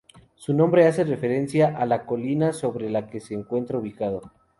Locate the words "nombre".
0.55-0.87